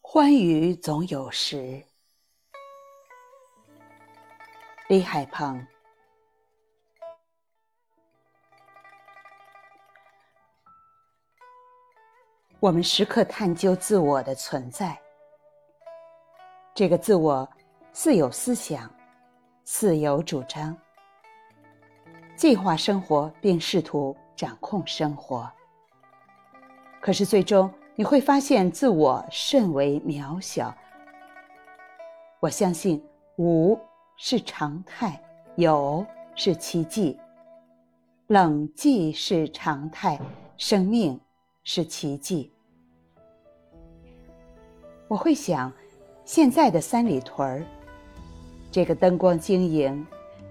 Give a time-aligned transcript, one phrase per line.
[0.00, 1.80] 欢愉总有时。
[4.88, 5.64] 李海鹏。
[12.60, 14.98] 我们时刻探究自我的存在。
[16.74, 17.48] 这个自我
[17.92, 18.90] 似有思想，
[19.64, 20.76] 似有主张，
[22.36, 25.50] 计划生活并试图掌控生活。
[27.00, 27.70] 可是最终。
[28.00, 30.72] 你会发现自我甚为渺小。
[32.38, 33.04] 我相信
[33.38, 33.76] 无
[34.16, 35.20] 是常态，
[35.56, 37.18] 有是奇迹，
[38.28, 40.16] 冷寂是常态，
[40.56, 41.20] 生命
[41.70, 42.50] 是奇迹。
[45.06, 45.70] 我会想，
[46.24, 47.62] 现在的三里屯儿，
[48.72, 50.06] 这个灯光晶莹、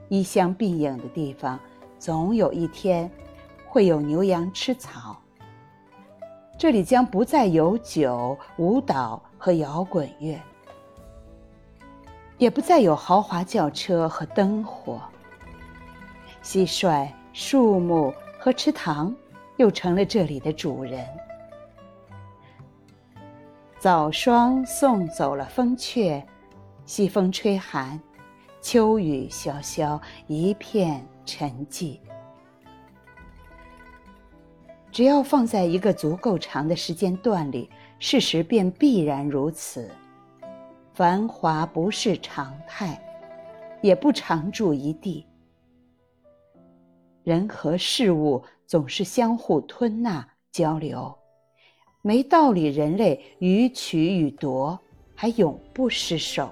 [0.10, 1.60] 衣香鬓影的地方，
[1.98, 3.10] 总有一天
[3.66, 5.20] 会有牛羊吃草。
[6.56, 10.40] 这里将不再有酒、舞蹈和摇滚乐，
[12.38, 15.02] 也不再有豪华轿车和灯火。
[16.44, 19.12] 蟋蟀、树木和池塘
[19.58, 21.06] 又成了这里的主人。
[23.80, 26.26] 早霜送走了风雀，
[26.86, 28.00] 西风吹寒，
[28.62, 32.00] 秋雨潇潇，一片沉寂。
[34.92, 39.92] 只要放在一个足够长的时间段里，事实便必然如此。
[40.96, 43.00] 繁华不是常态，
[43.84, 45.24] 也不常驻一地。
[47.28, 51.14] 人和事物总是相互吞纳、交流，
[52.02, 54.80] 没道理人类予取予夺，
[55.14, 56.50] 还永不失手。